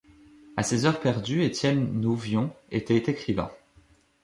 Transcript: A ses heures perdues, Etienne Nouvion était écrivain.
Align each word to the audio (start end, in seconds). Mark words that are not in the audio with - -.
A 0.57 0.63
ses 0.63 0.87
heures 0.87 0.99
perdues, 0.99 1.43
Etienne 1.45 1.93
Nouvion 2.01 2.51
était 2.71 2.97
écrivain. 3.11 3.51